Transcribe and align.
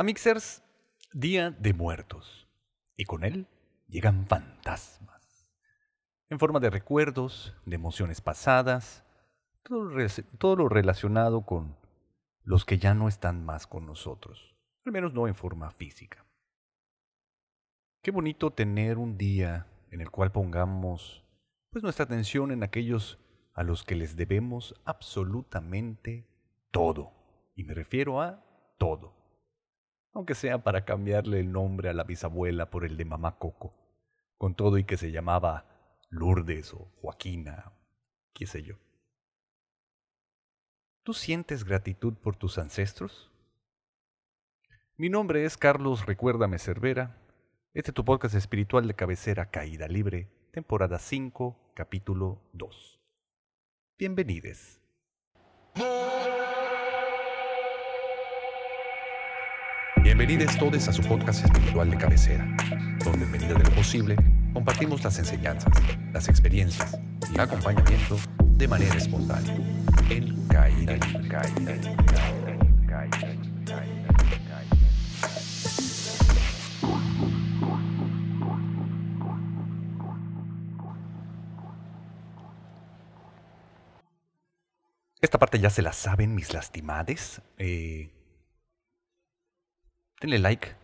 A 0.00 0.02
Mixers, 0.02 0.62
Día 1.12 1.50
de 1.50 1.74
Muertos. 1.74 2.48
Y 2.96 3.04
con 3.04 3.22
él 3.22 3.46
llegan 3.86 4.26
fantasmas. 4.26 5.52
En 6.30 6.38
forma 6.38 6.58
de 6.58 6.70
recuerdos, 6.70 7.54
de 7.66 7.74
emociones 7.74 8.22
pasadas, 8.22 9.04
todo, 9.62 10.56
lo 10.56 10.70
relacionado 10.70 11.44
con 11.44 11.76
los 12.44 12.64
que 12.64 12.78
ya 12.78 12.94
no 12.94 13.08
están 13.08 13.44
más 13.44 13.66
con 13.66 13.84
nosotros. 13.84 14.56
Al 14.86 14.92
menos 14.92 15.12
no 15.12 15.28
en 15.28 15.34
forma 15.34 15.70
física. 15.70 16.24
Qué 18.00 18.10
bonito 18.10 18.52
tener 18.52 18.96
un 18.96 19.18
día 19.18 19.66
en 19.90 20.00
el 20.00 20.10
cual 20.10 20.32
pongamos 20.32 21.26
pues 21.68 21.82
nuestra 21.82 22.06
atención 22.06 22.52
en 22.52 22.62
aquellos 22.62 23.18
a 23.52 23.64
los 23.64 23.84
que 23.84 23.96
les 23.96 24.16
debemos 24.16 24.74
absolutamente 24.86 26.26
todo. 26.70 27.12
Y 27.54 27.64
me 27.64 27.74
refiero 27.74 28.22
a 28.22 28.42
todo. 28.78 29.19
Aunque 30.12 30.34
sea 30.34 30.62
para 30.62 30.84
cambiarle 30.84 31.40
el 31.40 31.52
nombre 31.52 31.88
a 31.88 31.92
la 31.92 32.04
bisabuela 32.04 32.70
por 32.70 32.84
el 32.84 32.96
de 32.96 33.04
mamá 33.04 33.38
Coco, 33.38 33.74
con 34.38 34.54
todo 34.54 34.78
y 34.78 34.84
que 34.84 34.96
se 34.96 35.12
llamaba 35.12 35.98
Lourdes 36.08 36.74
o 36.74 36.90
Joaquina, 37.00 37.72
qué 38.34 38.46
sé 38.46 38.62
yo. 38.62 38.74
¿Tú 41.02 41.14
sientes 41.14 41.64
gratitud 41.64 42.14
por 42.14 42.36
tus 42.36 42.58
ancestros? 42.58 43.30
Mi 44.96 45.08
nombre 45.08 45.44
es 45.44 45.56
Carlos 45.56 46.06
Recuérdame 46.06 46.58
Cervera 46.58 47.20
este 47.72 47.92
es 47.92 47.94
tu 47.94 48.04
podcast 48.04 48.34
espiritual 48.34 48.88
de 48.88 48.94
cabecera 48.94 49.48
Caída 49.48 49.86
Libre, 49.86 50.28
temporada 50.50 50.98
5, 50.98 51.72
capítulo 51.76 52.42
2. 52.52 53.00
Bienvenides. 53.96 54.79
Bienvenidos 60.20 60.58
todos 60.58 60.86
a 60.86 60.92
su 60.92 61.00
podcast 61.00 61.46
espiritual 61.46 61.90
de 61.90 61.96
cabecera, 61.96 62.46
donde 63.02 63.24
en 63.24 63.30
medida 63.30 63.54
de 63.54 63.64
lo 63.64 63.70
posible 63.70 64.16
compartimos 64.52 65.02
las 65.02 65.18
enseñanzas, 65.18 65.72
las 66.12 66.28
experiencias 66.28 67.00
y 67.30 67.34
el 67.36 67.40
acompañamiento 67.40 68.18
de 68.44 68.68
manera 68.68 68.96
espontánea 68.96 69.56
en 70.10 70.46
Caída. 70.46 70.98
Esta 85.22 85.38
parte 85.38 85.58
ya 85.58 85.70
se 85.70 85.80
la 85.80 85.94
saben 85.94 86.34
mis 86.34 86.52
lastimades. 86.52 87.40
Eh, 87.56 88.19
denle 90.20 90.38
like 90.38 90.76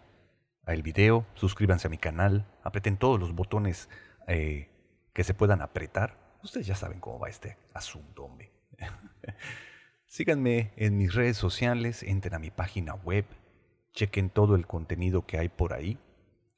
al 0.65 0.83
video, 0.83 1.27
suscríbanse 1.35 1.87
a 1.87 1.91
mi 1.91 1.99
canal, 1.99 2.47
aprieten 2.65 2.97
todos 2.97 3.21
los 3.21 3.35
botones 3.35 3.89
eh, 4.27 4.69
que 5.13 5.25
se 5.25 5.35
puedan 5.35 5.63
apretar. 5.63 6.19
Ustedes 6.43 6.67
ya 6.67 6.75
saben 6.75 7.01
cómo 7.01 7.19
va 7.19 7.29
este 7.29 7.57
asunto, 7.73 8.25
hombre. 8.25 8.53
Síganme 10.07 10.73
en 10.77 10.97
mis 10.97 11.15
redes 11.15 11.37
sociales, 11.37 12.03
entren 12.03 12.35
a 12.35 12.39
mi 12.39 12.51
página 12.51 12.95
web, 12.95 13.27
chequen 13.93 14.31
todo 14.31 14.57
el 14.57 14.67
contenido 14.67 15.27
que 15.27 15.39
hay 15.39 15.49
por 15.49 15.73
ahí 15.73 15.99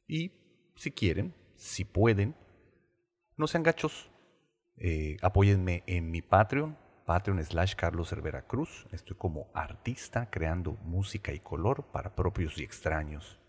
y 0.07 0.33
si 0.77 0.91
quieren, 0.91 1.35
si 1.57 1.85
pueden, 1.85 2.35
no 3.37 3.47
sean 3.47 3.63
gachos, 3.63 4.11
eh, 4.77 5.17
apóyenme 5.23 5.83
en 5.87 6.11
mi 6.11 6.23
Patreon, 6.23 6.77
Patreon 7.09 7.43
slash 7.43 7.75
Carlos 7.75 8.11
Cervera 8.11 8.43
Cruz. 8.43 8.87
Estoy 8.93 9.17
como 9.17 9.49
artista 9.55 10.29
creando 10.29 10.73
música 10.85 11.33
y 11.33 11.41
color 11.41 11.87
para 11.91 12.15
propios 12.15 12.59
y 12.59 12.65
extraños. 12.65 13.41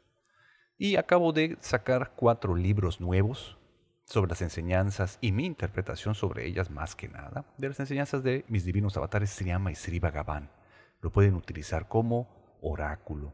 Y 0.78 0.96
acabo 0.96 1.34
de 1.34 1.58
sacar 1.60 2.14
cuatro 2.16 2.56
libros 2.56 3.02
nuevos 3.02 3.58
sobre 4.06 4.30
las 4.30 4.42
enseñanzas 4.42 5.18
y 5.20 5.34
mi 5.34 5.46
interpretación 5.46 6.16
sobre 6.16 6.48
ellas 6.48 6.70
más 6.70 6.96
que 6.96 7.10
nada, 7.10 7.44
de 7.58 7.68
las 7.68 7.82
enseñanzas 7.82 8.24
de 8.24 8.46
mis 8.48 8.64
divinos 8.64 8.96
avatares 8.96 9.32
Sriyama 9.32 9.74
y 9.74 9.76
Sri 9.76 10.00
Bhagavan. 10.00 10.50
Lo 11.02 11.12
pueden 11.12 11.36
utilizar 11.36 11.90
como 11.90 12.30
oráculo, 12.62 13.34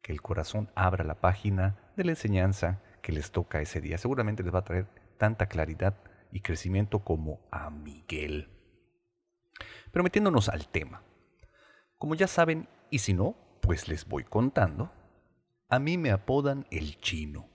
que 0.00 0.10
el 0.10 0.22
corazón 0.22 0.70
abra 0.74 1.04
la 1.04 1.20
página 1.20 1.76
de 1.98 2.04
la 2.04 2.12
enseñanza 2.12 2.80
que 3.02 3.12
les 3.12 3.30
toca 3.30 3.60
ese 3.60 3.82
día. 3.82 3.98
Seguramente 3.98 4.42
les 4.42 4.54
va 4.54 4.60
a 4.60 4.64
traer 4.64 4.86
tanta 5.18 5.48
claridad 5.48 5.98
y 6.32 6.40
crecimiento 6.40 7.00
como 7.00 7.40
a 7.50 7.68
Miguel. 7.68 8.55
Pero 9.92 10.02
metiéndonos 10.02 10.48
al 10.48 10.68
tema. 10.68 11.02
Como 11.98 12.14
ya 12.14 12.26
saben, 12.26 12.68
y 12.90 12.98
si 12.98 13.14
no, 13.14 13.36
pues 13.62 13.88
les 13.88 14.06
voy 14.06 14.24
contando, 14.24 14.92
a 15.68 15.78
mí 15.78 15.98
me 15.98 16.10
apodan 16.10 16.66
el 16.70 16.98
chino. 17.00 17.48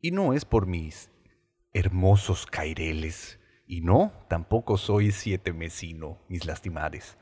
Y 0.00 0.10
no 0.10 0.32
es 0.32 0.44
por 0.44 0.66
mis 0.66 1.10
hermosos 1.72 2.46
caireles, 2.46 3.40
y 3.66 3.80
no, 3.80 4.12
tampoco 4.28 4.76
soy 4.76 5.12
siete 5.12 5.52
mesino, 5.52 6.18
mis 6.28 6.44
lastimades. 6.44 7.16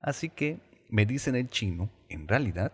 Así 0.00 0.28
que 0.28 0.60
me 0.88 1.04
dicen 1.04 1.34
el 1.34 1.48
chino, 1.48 1.90
en 2.08 2.28
realidad, 2.28 2.72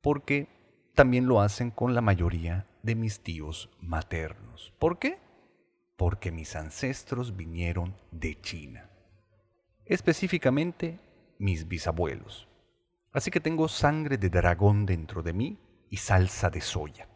porque 0.00 0.48
también 0.94 1.26
lo 1.26 1.40
hacen 1.40 1.70
con 1.70 1.94
la 1.94 2.00
mayoría 2.00 2.66
de 2.82 2.94
mis 2.94 3.20
tíos 3.20 3.68
maternos. 3.80 4.72
¿Por 4.78 4.98
qué? 4.98 5.18
Porque 5.96 6.32
mis 6.32 6.56
ancestros 6.56 7.36
vinieron 7.36 7.94
de 8.10 8.40
China 8.40 8.89
específicamente 9.90 11.00
mis 11.38 11.66
bisabuelos. 11.66 12.48
Así 13.12 13.32
que 13.32 13.40
tengo 13.40 13.66
sangre 13.66 14.18
de 14.18 14.30
dragón 14.30 14.86
dentro 14.86 15.20
de 15.20 15.32
mí 15.32 15.58
y 15.90 15.96
salsa 15.96 16.48
de 16.48 16.60
soya. 16.60 17.08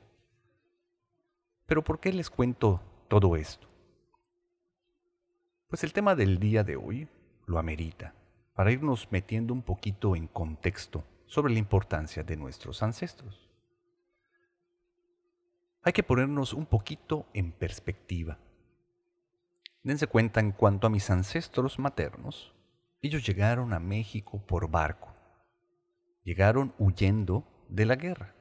Pero 1.66 1.84
¿por 1.84 2.00
qué 2.00 2.12
les 2.12 2.30
cuento 2.30 2.82
todo 3.06 3.36
esto? 3.36 3.68
Pues 5.68 5.84
el 5.84 5.92
tema 5.92 6.16
del 6.16 6.40
día 6.40 6.64
de 6.64 6.74
hoy 6.74 7.08
lo 7.46 7.60
amerita, 7.60 8.12
para 8.54 8.72
irnos 8.72 9.06
metiendo 9.12 9.54
un 9.54 9.62
poquito 9.62 10.16
en 10.16 10.26
contexto 10.26 11.04
sobre 11.26 11.52
la 11.52 11.60
importancia 11.60 12.24
de 12.24 12.36
nuestros 12.36 12.82
ancestros. 12.82 13.48
Hay 15.84 15.92
que 15.92 16.02
ponernos 16.02 16.52
un 16.52 16.66
poquito 16.66 17.26
en 17.34 17.52
perspectiva. 17.52 18.36
Dense 19.84 20.08
cuenta 20.08 20.40
en 20.40 20.50
cuanto 20.50 20.88
a 20.88 20.90
mis 20.90 21.08
ancestros 21.10 21.78
maternos, 21.78 22.53
ellos 23.06 23.26
llegaron 23.26 23.72
a 23.72 23.80
México 23.80 24.40
por 24.46 24.70
barco. 24.70 25.12
Llegaron 26.22 26.74
huyendo 26.78 27.46
de 27.68 27.84
la 27.84 27.96
guerra. 27.96 28.34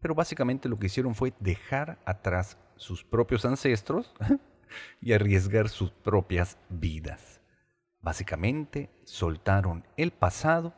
Pero 0.00 0.14
básicamente 0.14 0.68
lo 0.68 0.78
que 0.78 0.86
hicieron 0.86 1.14
fue 1.14 1.32
dejar 1.38 1.98
atrás 2.04 2.58
sus 2.76 3.04
propios 3.04 3.44
ancestros 3.44 4.14
y 5.00 5.12
arriesgar 5.12 5.68
sus 5.68 5.90
propias 5.90 6.58
vidas. 6.68 7.40
Básicamente 8.00 8.90
soltaron 9.04 9.86
el 9.96 10.10
pasado 10.10 10.74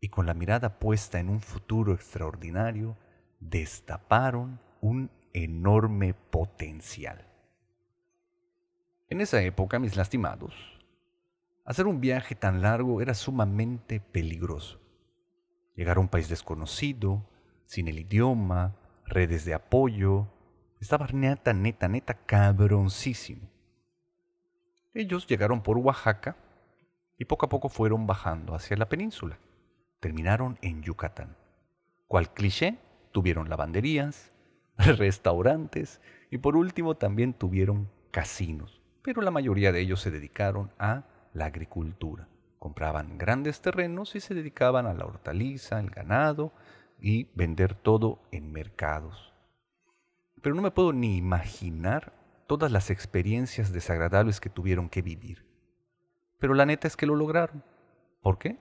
y 0.00 0.08
con 0.08 0.26
la 0.26 0.34
mirada 0.34 0.78
puesta 0.78 1.18
en 1.20 1.28
un 1.28 1.40
futuro 1.40 1.92
extraordinario, 1.92 2.96
destaparon 3.40 4.60
un 4.80 5.10
enorme 5.32 6.14
potencial. 6.14 7.26
En 9.08 9.20
esa 9.20 9.42
época, 9.42 9.78
mis 9.78 9.96
lastimados, 9.96 10.77
Hacer 11.68 11.86
un 11.86 12.00
viaje 12.00 12.34
tan 12.34 12.62
largo 12.62 13.02
era 13.02 13.12
sumamente 13.12 14.00
peligroso. 14.00 14.80
Llegar 15.76 15.98
a 15.98 16.00
un 16.00 16.08
país 16.08 16.30
desconocido, 16.30 17.28
sin 17.66 17.88
el 17.88 17.98
idioma, 17.98 18.74
redes 19.04 19.44
de 19.44 19.52
apoyo, 19.52 20.28
estaba 20.80 21.08
neta, 21.12 21.52
neta, 21.52 21.86
neta 21.86 22.14
cabroncísimo. 22.14 23.50
Ellos 24.94 25.26
llegaron 25.26 25.62
por 25.62 25.76
Oaxaca 25.76 26.36
y 27.18 27.26
poco 27.26 27.44
a 27.44 27.48
poco 27.50 27.68
fueron 27.68 28.06
bajando 28.06 28.54
hacia 28.54 28.78
la 28.78 28.88
península. 28.88 29.38
Terminaron 30.00 30.58
en 30.62 30.82
Yucatán. 30.82 31.36
Cual 32.06 32.32
cliché, 32.32 32.78
tuvieron 33.12 33.50
lavanderías, 33.50 34.32
restaurantes 34.78 36.00
y 36.30 36.38
por 36.38 36.56
último 36.56 36.96
también 36.96 37.34
tuvieron 37.34 37.90
casinos, 38.10 38.80
pero 39.02 39.20
la 39.20 39.30
mayoría 39.30 39.70
de 39.70 39.80
ellos 39.80 40.00
se 40.00 40.10
dedicaron 40.10 40.72
a 40.78 41.04
la 41.32 41.46
agricultura. 41.46 42.28
Compraban 42.58 43.18
grandes 43.18 43.60
terrenos 43.60 44.14
y 44.16 44.20
se 44.20 44.34
dedicaban 44.34 44.86
a 44.86 44.94
la 44.94 45.06
hortaliza, 45.06 45.78
el 45.78 45.90
ganado 45.90 46.52
y 47.00 47.28
vender 47.34 47.74
todo 47.74 48.20
en 48.32 48.52
mercados. 48.52 49.32
Pero 50.42 50.54
no 50.54 50.62
me 50.62 50.70
puedo 50.70 50.92
ni 50.92 51.16
imaginar 51.16 52.12
todas 52.46 52.72
las 52.72 52.90
experiencias 52.90 53.72
desagradables 53.72 54.40
que 54.40 54.50
tuvieron 54.50 54.88
que 54.88 55.02
vivir. 55.02 55.44
Pero 56.38 56.54
la 56.54 56.66
neta 56.66 56.88
es 56.88 56.96
que 56.96 57.06
lo 57.06 57.14
lograron. 57.14 57.62
¿Por 58.20 58.38
qué? 58.38 58.58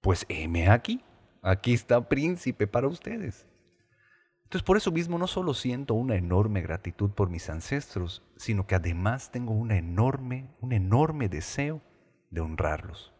Pues 0.00 0.26
heme 0.28 0.68
aquí. 0.68 1.02
Aquí 1.42 1.74
está 1.74 2.08
príncipe 2.08 2.66
para 2.66 2.88
ustedes. 2.88 3.46
Entonces 4.54 4.66
por 4.66 4.76
eso 4.76 4.92
mismo 4.92 5.18
no 5.18 5.26
solo 5.26 5.52
siento 5.52 5.94
una 5.94 6.14
enorme 6.14 6.62
gratitud 6.62 7.10
por 7.10 7.28
mis 7.28 7.50
ancestros, 7.50 8.22
sino 8.36 8.68
que 8.68 8.76
además 8.76 9.32
tengo 9.32 9.52
una 9.52 9.76
enorme, 9.76 10.48
un 10.60 10.72
enorme 10.72 11.28
deseo 11.28 11.82
de 12.30 12.40
honrarlos. 12.40 13.12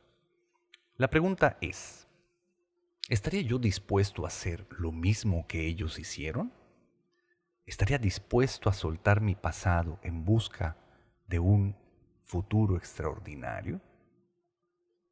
La 0.96 1.10
pregunta 1.10 1.58
es, 1.60 2.06
¿Estaría 3.08 3.40
yo 3.40 3.58
dispuesto 3.58 4.24
a 4.24 4.28
hacer 4.28 4.64
lo 4.78 4.92
mismo 4.92 5.44
que 5.48 5.66
ellos 5.66 5.98
hicieron? 5.98 6.52
¿Estaría 7.66 7.98
dispuesto 7.98 8.70
a 8.70 8.72
soltar 8.72 9.20
mi 9.20 9.34
pasado 9.34 9.98
en 10.04 10.24
busca 10.24 10.76
de 11.26 11.40
un 11.40 11.74
futuro 12.22 12.76
extraordinario? 12.76 13.80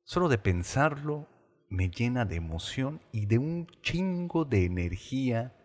Solo 0.05 0.29
de 0.29 0.39
pensarlo 0.39 1.27
me 1.69 1.91
llena 1.91 2.25
de 2.25 2.37
emoción 2.37 3.01
y 3.11 3.27
de 3.27 3.39
un 3.39 3.67
chingo 3.83 4.45
de 4.45 4.67
energía 4.67 5.57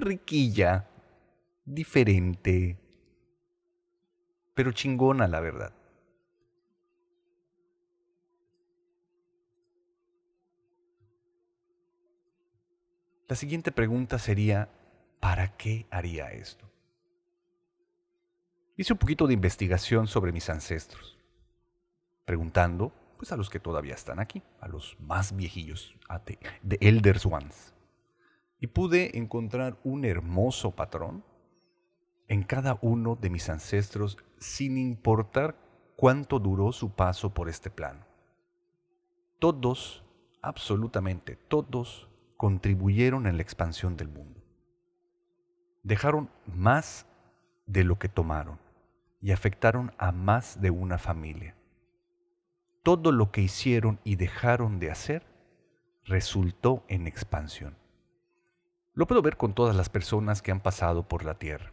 riquilla, 0.00 0.88
diferente, 1.64 2.78
pero 4.54 4.72
chingona 4.72 5.28
la 5.28 5.40
verdad. 5.40 5.72
La 13.28 13.36
siguiente 13.36 13.72
pregunta 13.72 14.18
sería, 14.18 14.70
¿para 15.20 15.56
qué 15.56 15.86
haría 15.90 16.32
esto? 16.32 16.68
Hice 18.76 18.94
un 18.94 18.98
poquito 18.98 19.26
de 19.26 19.34
investigación 19.34 20.06
sobre 20.06 20.32
mis 20.32 20.48
ancestros, 20.48 21.18
preguntando 22.24 22.92
pues 23.18 23.30
a 23.32 23.36
los 23.36 23.50
que 23.50 23.60
todavía 23.60 23.94
están 23.94 24.18
aquí, 24.18 24.42
a 24.60 24.68
los 24.68 24.96
más 25.00 25.36
viejillos, 25.36 25.94
de 26.62 26.78
Elders 26.80 27.26
Ones. 27.26 27.74
Y 28.60 28.68
pude 28.68 29.16
encontrar 29.16 29.78
un 29.84 30.04
hermoso 30.04 30.72
patrón 30.72 31.24
en 32.28 32.42
cada 32.42 32.78
uno 32.82 33.16
de 33.16 33.30
mis 33.30 33.48
ancestros 33.48 34.18
sin 34.38 34.78
importar 34.78 35.56
cuánto 35.96 36.38
duró 36.38 36.72
su 36.72 36.90
paso 36.90 37.32
por 37.34 37.48
este 37.48 37.70
plano. 37.70 38.04
Todos, 39.38 40.04
absolutamente 40.42 41.36
todos, 41.36 42.08
contribuyeron 42.36 43.26
en 43.26 43.36
la 43.36 43.42
expansión 43.42 43.96
del 43.96 44.08
mundo. 44.08 44.40
Dejaron 45.82 46.30
más 46.46 47.06
de 47.66 47.84
lo 47.84 47.98
que 47.98 48.08
tomaron 48.08 48.58
y 49.20 49.32
afectaron 49.32 49.92
a 49.98 50.12
más 50.12 50.60
de 50.60 50.70
una 50.70 50.98
familia. 50.98 51.54
Todo 52.82 53.10
lo 53.12 53.30
que 53.32 53.40
hicieron 53.40 53.98
y 54.04 54.16
dejaron 54.16 54.78
de 54.78 54.90
hacer 54.90 55.24
resultó 56.04 56.84
en 56.88 57.06
expansión. 57.06 57.76
Lo 58.98 59.06
puedo 59.06 59.22
ver 59.22 59.36
con 59.36 59.54
todas 59.54 59.76
las 59.76 59.88
personas 59.88 60.42
que 60.42 60.50
han 60.50 60.58
pasado 60.58 61.06
por 61.06 61.24
la 61.24 61.38
tierra, 61.38 61.72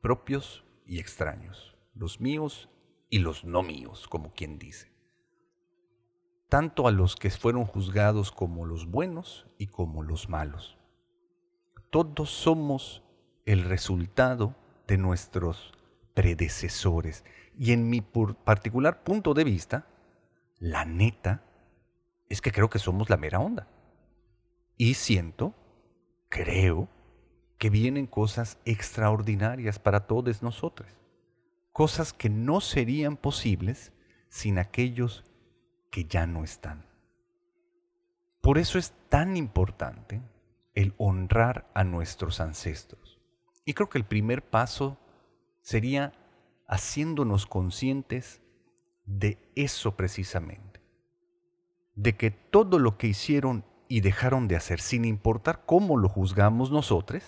propios 0.00 0.64
y 0.84 0.98
extraños, 0.98 1.76
los 1.94 2.20
míos 2.20 2.68
y 3.08 3.20
los 3.20 3.44
no 3.44 3.62
míos, 3.62 4.08
como 4.08 4.32
quien 4.32 4.58
dice. 4.58 4.90
Tanto 6.48 6.88
a 6.88 6.90
los 6.90 7.14
que 7.14 7.30
fueron 7.30 7.64
juzgados 7.64 8.32
como 8.32 8.66
los 8.66 8.90
buenos 8.90 9.46
y 9.56 9.68
como 9.68 10.02
los 10.02 10.28
malos. 10.28 10.76
Todos 11.90 12.28
somos 12.28 13.04
el 13.44 13.62
resultado 13.62 14.56
de 14.88 14.98
nuestros 14.98 15.74
predecesores. 16.12 17.24
Y 17.56 17.70
en 17.70 17.88
mi 17.88 18.00
particular 18.00 19.04
punto 19.04 19.32
de 19.32 19.44
vista, 19.44 19.86
la 20.58 20.84
neta 20.84 21.44
es 22.28 22.40
que 22.40 22.50
creo 22.50 22.68
que 22.68 22.80
somos 22.80 23.10
la 23.10 23.16
mera 23.16 23.38
onda. 23.38 23.68
Y 24.76 24.94
siento, 24.94 25.54
creo, 26.36 26.88
que 27.58 27.70
vienen 27.70 28.06
cosas 28.06 28.58
extraordinarias 28.66 29.78
para 29.78 30.06
todos 30.06 30.42
nosotros. 30.42 30.88
Cosas 31.72 32.12
que 32.12 32.28
no 32.28 32.60
serían 32.60 33.16
posibles 33.16 33.92
sin 34.28 34.58
aquellos 34.58 35.24
que 35.90 36.04
ya 36.04 36.26
no 36.26 36.44
están. 36.44 36.84
Por 38.42 38.58
eso 38.58 38.78
es 38.78 38.92
tan 39.08 39.36
importante 39.36 40.20
el 40.74 40.94
honrar 40.98 41.70
a 41.74 41.84
nuestros 41.84 42.40
ancestros. 42.40 43.18
Y 43.64 43.72
creo 43.72 43.88
que 43.88 43.98
el 43.98 44.04
primer 44.04 44.42
paso 44.42 44.98
sería 45.62 46.12
haciéndonos 46.68 47.46
conscientes 47.46 48.42
de 49.06 49.38
eso 49.54 49.96
precisamente, 49.96 50.80
de 51.94 52.16
que 52.16 52.30
todo 52.30 52.78
lo 52.78 52.98
que 52.98 53.06
hicieron 53.06 53.64
y 53.88 54.00
dejaron 54.00 54.48
de 54.48 54.56
hacer, 54.56 54.80
sin 54.80 55.04
importar 55.04 55.64
cómo 55.66 55.96
lo 55.96 56.08
juzgamos 56.08 56.70
nosotros, 56.70 57.22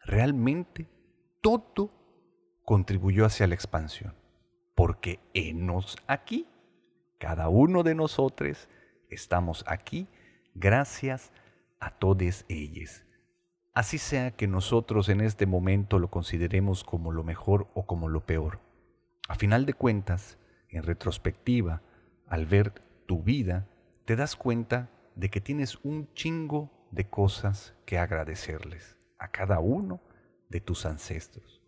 realmente 0.00 0.88
todo 1.40 1.90
contribuyó 2.64 3.24
hacia 3.24 3.46
la 3.46 3.54
expansión, 3.54 4.14
porque 4.74 5.20
enos 5.34 5.96
aquí, 6.06 6.46
cada 7.18 7.48
uno 7.48 7.82
de 7.82 7.94
nosotros 7.94 8.68
estamos 9.08 9.64
aquí 9.66 10.08
gracias 10.54 11.32
a 11.78 11.90
todos 11.90 12.44
ellos. 12.48 13.04
Así 13.74 13.98
sea 13.98 14.30
que 14.30 14.46
nosotros 14.46 15.08
en 15.10 15.20
este 15.20 15.44
momento 15.44 15.98
lo 15.98 16.10
consideremos 16.10 16.82
como 16.82 17.12
lo 17.12 17.22
mejor 17.22 17.68
o 17.74 17.86
como 17.86 18.08
lo 18.08 18.24
peor. 18.24 18.60
A 19.28 19.34
final 19.34 19.66
de 19.66 19.74
cuentas, 19.74 20.38
en 20.68 20.82
retrospectiva, 20.82 21.82
al 22.26 22.46
ver 22.46 22.72
tu 23.06 23.22
vida, 23.22 23.68
te 24.06 24.16
das 24.16 24.34
cuenta 24.34 24.88
de 25.16 25.30
que 25.30 25.40
tienes 25.40 25.78
un 25.82 26.12
chingo 26.14 26.70
de 26.92 27.08
cosas 27.08 27.74
que 27.84 27.98
agradecerles 27.98 28.96
a 29.18 29.30
cada 29.30 29.58
uno 29.58 30.00
de 30.48 30.60
tus 30.60 30.86
ancestros. 30.86 31.62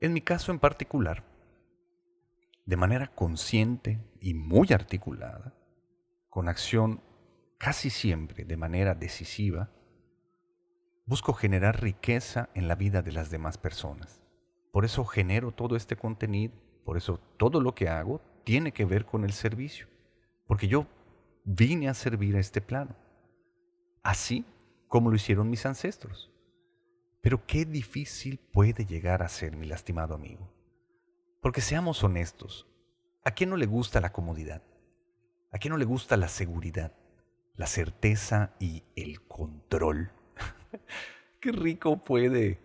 En 0.00 0.12
mi 0.12 0.20
caso 0.20 0.52
en 0.52 0.58
particular, 0.58 1.24
de 2.66 2.76
manera 2.76 3.06
consciente 3.06 4.00
y 4.20 4.34
muy 4.34 4.68
articulada, 4.72 5.54
con 6.28 6.48
acción 6.48 7.02
casi 7.56 7.88
siempre 7.88 8.44
de 8.44 8.56
manera 8.56 8.94
decisiva, 8.94 9.70
busco 11.06 11.32
generar 11.32 11.80
riqueza 11.80 12.50
en 12.54 12.68
la 12.68 12.74
vida 12.74 13.00
de 13.02 13.12
las 13.12 13.30
demás 13.30 13.58
personas. 13.58 14.20
Por 14.72 14.84
eso 14.84 15.04
genero 15.04 15.52
todo 15.52 15.76
este 15.76 15.96
contenido, 15.96 16.54
por 16.84 16.96
eso 16.96 17.18
todo 17.36 17.60
lo 17.60 17.74
que 17.74 17.88
hago 17.88 18.20
tiene 18.44 18.72
que 18.72 18.84
ver 18.84 19.06
con 19.06 19.24
el 19.24 19.32
servicio, 19.32 19.88
porque 20.48 20.66
yo 20.66 20.88
vine 21.44 21.88
a 21.88 21.94
servir 21.94 22.34
a 22.34 22.40
este 22.40 22.60
plano, 22.60 22.96
así 24.02 24.44
como 24.88 25.10
lo 25.10 25.14
hicieron 25.14 25.48
mis 25.48 25.64
ancestros. 25.64 26.32
Pero 27.20 27.46
qué 27.46 27.64
difícil 27.64 28.40
puede 28.52 28.84
llegar 28.84 29.22
a 29.22 29.28
ser, 29.28 29.56
mi 29.56 29.66
lastimado 29.66 30.16
amigo. 30.16 30.52
Porque 31.40 31.60
seamos 31.60 32.02
honestos, 32.02 32.66
¿a 33.24 33.30
quién 33.30 33.50
no 33.50 33.56
le 33.56 33.66
gusta 33.66 34.00
la 34.00 34.12
comodidad? 34.12 34.64
¿A 35.52 35.58
quién 35.58 35.70
no 35.70 35.78
le 35.78 35.84
gusta 35.84 36.16
la 36.16 36.26
seguridad? 36.26 36.92
la 37.58 37.66
certeza 37.66 38.54
y 38.60 38.84
el 38.96 39.20
control. 39.26 40.10
Qué 41.40 41.52
rico 41.52 42.02
puede 42.02 42.60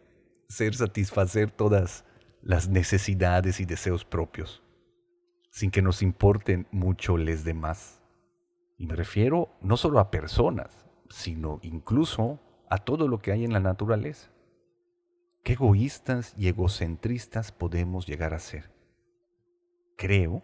ser 0.47 0.75
satisfacer 0.75 1.51
todas 1.51 2.05
las 2.43 2.69
necesidades 2.69 3.59
y 3.59 3.65
deseos 3.65 4.05
propios, 4.05 4.62
sin 5.53 5.69
que 5.69 5.83
nos 5.83 6.01
importen 6.01 6.65
mucho 6.71 7.15
les 7.15 7.43
demás. 7.43 8.01
Y 8.75 8.87
me 8.87 8.95
refiero 8.95 9.49
no 9.61 9.77
solo 9.77 9.99
a 9.99 10.09
personas, 10.09 10.87
sino 11.09 11.59
incluso 11.61 12.39
a 12.71 12.79
todo 12.79 13.07
lo 13.07 13.19
que 13.19 13.31
hay 13.31 13.45
en 13.45 13.53
la 13.53 13.59
naturaleza. 13.59 14.31
Qué 15.43 15.53
egoístas 15.53 16.33
y 16.35 16.47
egocentristas 16.47 17.51
podemos 17.51 18.07
llegar 18.07 18.33
a 18.33 18.39
ser. 18.39 18.71
Creo 19.95 20.41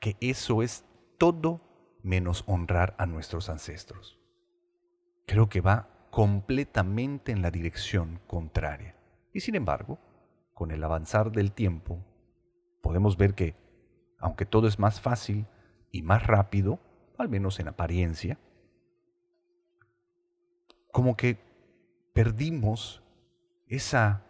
que 0.00 0.18
eso 0.20 0.62
es 0.62 0.84
todo 1.16 1.62
menos 2.02 2.44
honrar 2.46 2.94
a 2.98 3.06
nuestros 3.06 3.48
ancestros. 3.48 4.20
Creo 5.24 5.48
que 5.48 5.62
va 5.62 5.88
completamente 6.10 7.32
en 7.32 7.40
la 7.40 7.50
dirección 7.50 8.20
contraria. 8.26 8.96
Y 9.32 9.40
sin 9.40 9.54
embargo, 9.54 9.98
con 10.52 10.72
el 10.72 10.84
avanzar 10.84 11.32
del 11.32 11.52
tiempo, 11.52 12.04
podemos 12.82 13.16
ver 13.16 13.34
que, 13.34 13.54
aunque 14.18 14.46
todo 14.46 14.68
es 14.68 14.78
más 14.78 15.00
fácil 15.00 15.46
y 15.90 16.02
más 16.02 16.26
rápido, 16.26 16.80
al 17.18 17.28
menos 17.28 17.60
en 17.60 17.68
apariencia, 17.68 18.38
como 20.92 21.16
que 21.16 21.38
perdimos 22.12 23.02
esa 23.66 24.22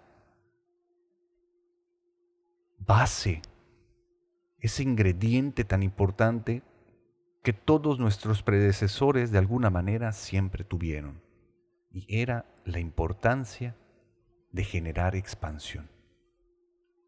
base, 2.78 3.42
ese 4.58 4.82
ingrediente 4.82 5.64
tan 5.64 5.82
importante 5.82 6.62
que 7.42 7.52
todos 7.52 8.00
nuestros 8.00 8.42
predecesores 8.42 9.30
de 9.30 9.38
alguna 9.38 9.70
manera 9.70 10.12
siempre 10.12 10.64
tuvieron, 10.64 11.22
y 11.92 12.06
era 12.08 12.44
la 12.64 12.80
importancia 12.80 13.76
de 14.50 14.64
generar 14.64 15.14
expansión. 15.14 15.95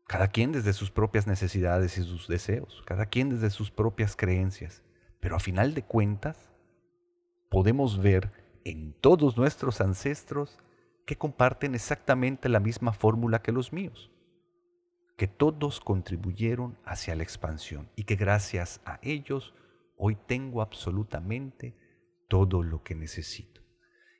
Cada 0.08 0.26
quien 0.26 0.50
desde 0.50 0.72
sus 0.72 0.90
propias 0.90 1.28
necesidades 1.28 1.96
y 1.96 2.02
sus 2.02 2.26
deseos, 2.26 2.82
cada 2.84 3.06
quien 3.06 3.30
desde 3.30 3.50
sus 3.50 3.70
propias 3.70 4.16
creencias, 4.16 4.82
pero 5.20 5.36
a 5.36 5.38
final 5.38 5.72
de 5.72 5.84
cuentas 5.84 6.50
podemos 7.48 8.02
ver 8.02 8.32
en 8.64 8.92
todos 8.94 9.36
nuestros 9.36 9.80
ancestros 9.80 10.58
que 11.06 11.16
comparten 11.16 11.76
exactamente 11.76 12.48
la 12.48 12.58
misma 12.58 12.92
fórmula 12.92 13.40
que 13.40 13.52
los 13.52 13.72
míos, 13.72 14.10
que 15.16 15.28
todos 15.28 15.78
contribuyeron 15.78 16.76
hacia 16.84 17.14
la 17.14 17.22
expansión 17.22 17.88
y 17.94 18.02
que 18.02 18.16
gracias 18.16 18.80
a 18.84 18.98
ellos 19.02 19.54
Hoy 20.00 20.14
tengo 20.14 20.62
absolutamente 20.62 21.74
todo 22.28 22.62
lo 22.62 22.84
que 22.84 22.94
necesito. 22.94 23.62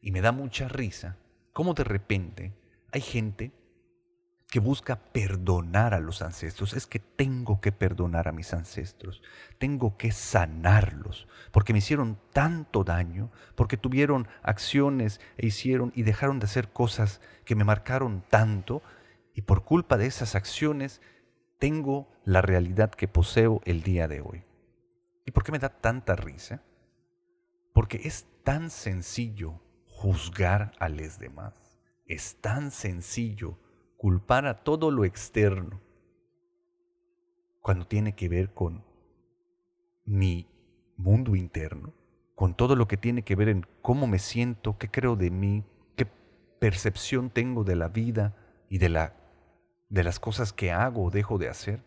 Y 0.03 0.11
me 0.11 0.21
da 0.21 0.33
mucha 0.33 0.67
risa 0.67 1.17
cómo 1.53 1.73
de 1.73 1.85
repente 1.85 2.53
hay 2.91 3.01
gente 3.01 3.53
que 4.51 4.61
busca 4.61 4.97
perdonar 4.97 5.93
a 5.93 6.01
los 6.01 6.23
ancestros. 6.23 6.73
Es 6.73 6.87
que 6.87 6.99
tengo 6.99 7.61
que 7.61 7.71
perdonar 7.71 8.29
a 8.29 8.33
mis 8.33 8.55
ancestros, 8.55 9.23
tengo 9.59 9.97
que 9.97 10.11
sanarlos, 10.11 11.29
porque 11.53 11.73
me 11.73 11.81
hicieron 11.81 12.19
tanto 12.33 12.83
daño, 12.83 13.31
porque 13.55 13.77
tuvieron 13.77 14.27
acciones 14.43 15.21
e 15.37 15.47
hicieron 15.47 15.93
y 15.95 16.03
dejaron 16.03 16.41
de 16.41 16.47
hacer 16.47 16.71
cosas 16.71 17.21
que 17.45 17.55
me 17.55 17.65
marcaron 17.65 18.25
tanto, 18.29 18.83
y 19.35 19.43
por 19.43 19.65
culpa 19.65 19.97
de 19.99 20.07
esas 20.07 20.35
acciones 20.35 21.01
tengo 21.59 22.09
la 22.25 22.41
realidad 22.41 22.91
que 22.91 23.07
poseo 23.07 23.61
el 23.65 23.83
día 23.83 24.09
de 24.09 24.21
hoy. 24.21 24.45
¿Y 25.27 25.31
por 25.31 25.45
qué 25.45 25.53
me 25.53 25.59
da 25.59 25.69
tanta 25.69 26.17
risa? 26.17 26.63
Porque 27.75 28.01
es 28.05 28.27
tan 28.45 28.71
sencillo 28.71 29.61
juzgar 29.87 30.73
a 30.79 30.89
los 30.89 31.19
demás, 31.19 31.53
es 32.07 32.37
tan 32.41 32.71
sencillo 32.71 33.59
culpar 33.99 34.47
a 34.47 34.63
todo 34.63 34.91
lo 34.91 35.05
externo 35.05 35.81
cuando 37.61 37.87
tiene 37.87 38.15
que 38.15 38.29
ver 38.29 38.55
con 38.55 38.85
mi 40.07 40.47
mundo 40.97 41.37
interno, 41.37 41.93
con 42.35 42.55
todo 42.55 42.77
lo 42.77 42.89
que 42.89 42.97
tiene 42.97 43.23
que 43.23 43.35
ver 43.35 43.49
en 43.49 43.67
cómo 43.83 44.07
me 44.07 44.21
siento, 44.21 44.79
qué 44.79 44.89
creo 44.89 45.17
de 45.17 45.31
mí, 45.31 45.65
qué 45.97 46.07
percepción 46.61 47.29
tengo 47.29 47.65
de 47.65 47.75
la 47.75 47.89
vida 47.89 48.37
y 48.71 48.79
de, 48.79 48.89
la, 48.89 49.15
de 49.89 50.05
las 50.05 50.21
cosas 50.21 50.53
que 50.53 50.71
hago 50.71 51.05
o 51.05 51.11
dejo 51.11 51.37
de 51.37 51.49
hacer. 51.49 51.83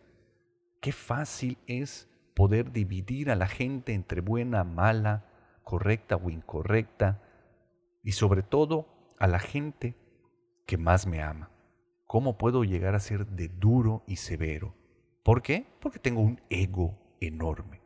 Qué 0.82 0.92
fácil 0.92 1.58
es 1.66 2.10
poder 2.36 2.74
dividir 2.74 3.32
a 3.32 3.36
la 3.36 3.48
gente 3.48 3.94
entre 3.94 4.20
buena, 4.20 4.66
mala, 4.66 5.26
correcta 5.64 6.18
o 6.18 6.30
incorrecta, 6.30 7.22
y 8.04 8.12
sobre 8.12 8.44
todo 8.44 8.88
a 9.18 9.28
la 9.28 9.40
gente 9.40 9.96
que 10.66 10.78
más 10.78 11.08
me 11.08 11.22
ama. 11.22 11.50
¿Cómo 12.12 12.38
puedo 12.38 12.66
llegar 12.66 12.94
a 12.94 13.00
ser 13.00 13.26
de 13.26 13.48
duro 13.48 14.04
y 14.06 14.18
severo? 14.18 14.76
¿Por 15.24 15.42
qué? 15.42 15.66
Porque 15.80 15.98
tengo 15.98 16.20
un 16.20 16.42
ego 16.50 17.00
enorme. 17.22 17.80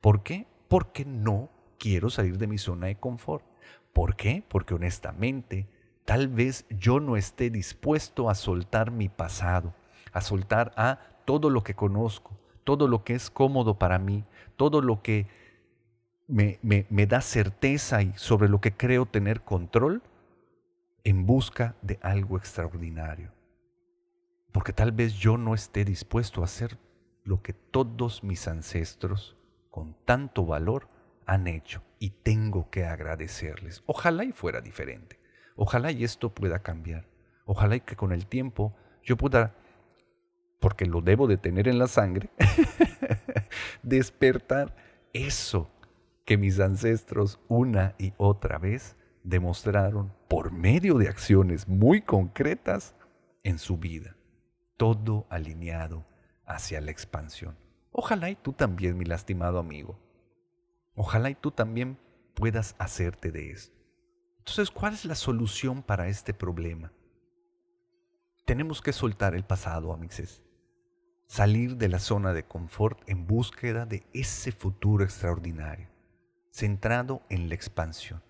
¿Por 0.00 0.22
qué? 0.22 0.46
Porque 0.66 1.04
no 1.04 1.50
quiero 1.78 2.08
salir 2.08 2.38
de 2.38 2.46
mi 2.46 2.56
zona 2.56 2.86
de 2.86 2.96
confort. 2.96 3.44
¿Por 3.92 4.16
qué? 4.16 4.42
Porque 4.48 4.72
honestamente, 4.72 5.68
tal 6.06 6.28
vez 6.28 6.64
yo 6.70 7.00
no 7.00 7.18
esté 7.18 7.50
dispuesto 7.50 8.30
a 8.30 8.34
soltar 8.34 8.92
mi 8.92 9.10
pasado, 9.10 9.74
a 10.10 10.22
soltar 10.22 10.72
a 10.78 10.98
todo 11.26 11.50
lo 11.50 11.62
que 11.62 11.74
conozco, 11.74 12.30
todo 12.64 12.88
lo 12.88 13.04
que 13.04 13.12
es 13.12 13.28
cómodo 13.28 13.78
para 13.78 13.98
mí, 13.98 14.24
todo 14.56 14.80
lo 14.80 15.02
que 15.02 15.26
me, 16.26 16.58
me 16.62 17.06
da 17.06 17.20
certeza 17.20 18.00
y 18.00 18.14
sobre 18.16 18.48
lo 18.48 18.58
que 18.62 18.72
creo 18.72 19.04
tener 19.04 19.42
control 19.42 20.00
en 21.04 21.26
busca 21.26 21.76
de 21.82 21.98
algo 22.00 22.38
extraordinario 22.38 23.35
porque 24.52 24.72
tal 24.72 24.92
vez 24.92 25.14
yo 25.14 25.36
no 25.36 25.54
esté 25.54 25.84
dispuesto 25.84 26.40
a 26.40 26.44
hacer 26.44 26.78
lo 27.24 27.42
que 27.42 27.52
todos 27.52 28.22
mis 28.22 28.46
ancestros 28.48 29.36
con 29.70 29.94
tanto 30.04 30.46
valor 30.46 30.88
han 31.26 31.48
hecho 31.48 31.82
y 31.98 32.10
tengo 32.10 32.70
que 32.70 32.84
agradecerles. 32.84 33.82
Ojalá 33.86 34.24
y 34.24 34.32
fuera 34.32 34.60
diferente. 34.60 35.18
Ojalá 35.56 35.90
y 35.90 36.04
esto 36.04 36.32
pueda 36.32 36.60
cambiar. 36.60 37.08
Ojalá 37.44 37.76
y 37.76 37.80
que 37.80 37.96
con 37.96 38.12
el 38.12 38.26
tiempo 38.26 38.74
yo 39.02 39.16
pueda, 39.16 39.54
porque 40.60 40.86
lo 40.86 41.00
debo 41.00 41.26
de 41.26 41.36
tener 41.36 41.68
en 41.68 41.78
la 41.78 41.88
sangre, 41.88 42.30
despertar 43.82 44.74
eso 45.12 45.68
que 46.24 46.38
mis 46.38 46.60
ancestros 46.60 47.40
una 47.48 47.94
y 47.98 48.14
otra 48.16 48.58
vez 48.58 48.96
demostraron 49.24 50.12
por 50.28 50.52
medio 50.52 50.98
de 50.98 51.08
acciones 51.08 51.68
muy 51.68 52.02
concretas 52.02 52.94
en 53.42 53.58
su 53.58 53.76
vida 53.76 54.15
todo 54.76 55.26
alineado 55.30 56.04
hacia 56.44 56.80
la 56.80 56.90
expansión. 56.90 57.56
Ojalá 57.92 58.30
y 58.30 58.36
tú 58.36 58.52
también, 58.52 58.98
mi 58.98 59.04
lastimado 59.04 59.58
amigo. 59.58 59.98
Ojalá 60.94 61.30
y 61.30 61.34
tú 61.34 61.50
también 61.50 61.98
puedas 62.34 62.74
hacerte 62.78 63.32
de 63.32 63.50
esto. 63.50 63.76
Entonces, 64.38 64.70
¿cuál 64.70 64.94
es 64.94 65.04
la 65.04 65.14
solución 65.14 65.82
para 65.82 66.08
este 66.08 66.32
problema? 66.32 66.92
Tenemos 68.44 68.80
que 68.80 68.92
soltar 68.92 69.34
el 69.34 69.44
pasado, 69.44 69.92
amixes. 69.92 70.42
Salir 71.26 71.76
de 71.76 71.88
la 71.88 71.98
zona 71.98 72.32
de 72.32 72.44
confort 72.44 73.00
en 73.08 73.26
búsqueda 73.26 73.86
de 73.86 74.06
ese 74.12 74.52
futuro 74.52 75.02
extraordinario, 75.02 75.88
centrado 76.52 77.22
en 77.28 77.48
la 77.48 77.56
expansión, 77.56 78.22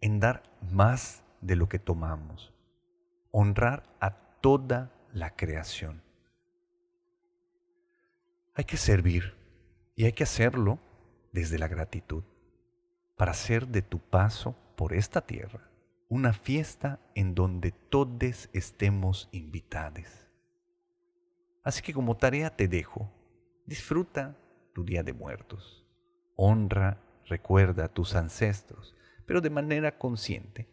en 0.00 0.18
dar 0.18 0.42
más 0.72 1.22
de 1.40 1.54
lo 1.54 1.68
que 1.68 1.78
tomamos, 1.78 2.52
honrar 3.30 3.84
a 4.00 4.16
toda 4.40 4.90
la 5.14 5.30
creación. 5.30 6.02
Hay 8.54 8.64
que 8.64 8.76
servir 8.76 9.34
y 9.94 10.04
hay 10.04 10.12
que 10.12 10.24
hacerlo 10.24 10.80
desde 11.32 11.58
la 11.58 11.68
gratitud 11.68 12.24
para 13.16 13.30
hacer 13.30 13.68
de 13.68 13.80
tu 13.80 14.00
paso 14.00 14.56
por 14.76 14.92
esta 14.92 15.20
tierra 15.20 15.70
una 16.08 16.32
fiesta 16.32 16.98
en 17.14 17.34
donde 17.34 17.70
todos 17.70 18.50
estemos 18.52 19.28
invitados. 19.32 20.28
Así 21.62 21.80
que 21.80 21.94
como 21.94 22.16
tarea 22.16 22.54
te 22.54 22.68
dejo, 22.68 23.10
disfruta 23.66 24.36
tu 24.74 24.84
día 24.84 25.04
de 25.04 25.12
muertos, 25.12 25.86
honra, 26.34 27.00
recuerda 27.26 27.84
a 27.84 27.88
tus 27.88 28.16
ancestros, 28.16 28.94
pero 29.26 29.40
de 29.40 29.50
manera 29.50 29.96
consciente, 29.96 30.68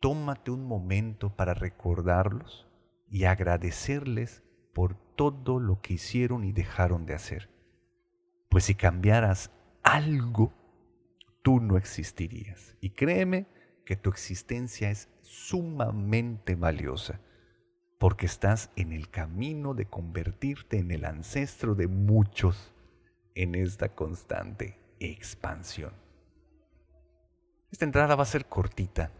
tómate 0.00 0.50
un 0.50 0.64
momento 0.64 1.34
para 1.34 1.54
recordarlos 1.54 2.67
y 3.10 3.24
agradecerles 3.24 4.42
por 4.74 4.94
todo 5.16 5.60
lo 5.60 5.80
que 5.80 5.94
hicieron 5.94 6.44
y 6.44 6.52
dejaron 6.52 7.06
de 7.06 7.14
hacer. 7.14 7.50
Pues 8.48 8.64
si 8.64 8.74
cambiaras 8.74 9.50
algo, 9.82 10.52
tú 11.42 11.60
no 11.60 11.76
existirías. 11.76 12.76
Y 12.80 12.90
créeme 12.90 13.46
que 13.84 13.96
tu 13.96 14.10
existencia 14.10 14.90
es 14.90 15.08
sumamente 15.22 16.54
valiosa, 16.54 17.20
porque 17.98 18.26
estás 18.26 18.70
en 18.76 18.92
el 18.92 19.08
camino 19.10 19.74
de 19.74 19.86
convertirte 19.86 20.78
en 20.78 20.90
el 20.90 21.04
ancestro 21.04 21.74
de 21.74 21.88
muchos 21.88 22.74
en 23.34 23.54
esta 23.54 23.94
constante 23.94 24.78
expansión. 25.00 25.92
Esta 27.70 27.84
entrada 27.84 28.14
va 28.14 28.22
a 28.22 28.26
ser 28.26 28.46
cortita, 28.46 29.10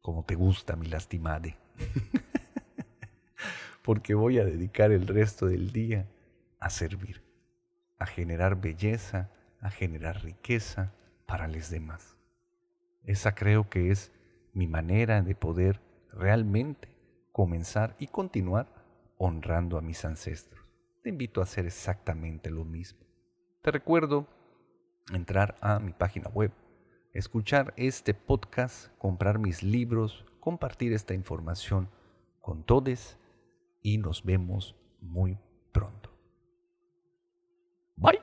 como 0.00 0.24
te 0.24 0.34
gusta, 0.34 0.76
mi 0.76 0.86
lastimade. 0.86 1.56
porque 3.88 4.14
voy 4.14 4.38
a 4.38 4.44
dedicar 4.44 4.92
el 4.92 5.06
resto 5.06 5.46
del 5.46 5.72
día 5.72 6.06
a 6.60 6.68
servir, 6.68 7.22
a 7.98 8.04
generar 8.04 8.60
belleza, 8.60 9.30
a 9.62 9.70
generar 9.70 10.22
riqueza 10.22 10.92
para 11.24 11.48
los 11.48 11.70
demás. 11.70 12.18
Esa 13.04 13.34
creo 13.34 13.70
que 13.70 13.90
es 13.90 14.12
mi 14.52 14.66
manera 14.66 15.22
de 15.22 15.34
poder 15.34 15.80
realmente 16.12 16.94
comenzar 17.32 17.96
y 17.98 18.08
continuar 18.08 18.66
honrando 19.16 19.78
a 19.78 19.80
mis 19.80 20.04
ancestros. 20.04 20.62
Te 21.02 21.08
invito 21.08 21.40
a 21.40 21.44
hacer 21.44 21.64
exactamente 21.64 22.50
lo 22.50 22.66
mismo. 22.66 23.00
Te 23.62 23.70
recuerdo 23.70 24.26
entrar 25.14 25.56
a 25.62 25.78
mi 25.78 25.94
página 25.94 26.28
web, 26.28 26.52
escuchar 27.14 27.72
este 27.78 28.12
podcast, 28.12 28.94
comprar 28.98 29.38
mis 29.38 29.62
libros, 29.62 30.26
compartir 30.40 30.92
esta 30.92 31.14
información 31.14 31.88
con 32.42 32.64
todos 32.64 33.16
y 33.82 33.98
nos 33.98 34.22
vemos 34.24 34.76
muy 35.00 35.38
pronto. 35.72 36.10
Bye. 37.96 38.20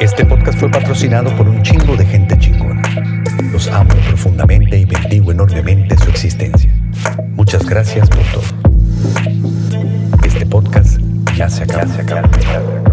Este 0.00 0.24
podcast 0.24 0.58
fue 0.58 0.70
patrocinado 0.70 1.34
por 1.36 1.48
un 1.48 1.62
chingo 1.62 1.96
de 1.96 2.06
gente 2.06 2.38
chingona. 2.38 2.82
Los 3.52 3.68
amo 3.68 3.90
profundamente 4.08 4.78
y 4.78 4.84
bendigo 4.84 5.32
enormemente 5.32 5.96
su 5.98 6.10
existencia. 6.10 6.72
Muchas 7.34 7.66
gracias 7.66 8.08
por 8.08 8.22
todo. 8.32 8.70
Este 10.24 10.46
podcast 10.46 10.98
ya 11.36 11.48
se 11.48 11.64
acaba. 11.64 11.84
Ya 11.84 11.88
se 11.88 12.00
acaba. 12.02 12.89